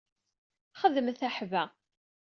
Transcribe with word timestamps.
Xedmet 0.79 1.21
aḥba. 1.27 1.63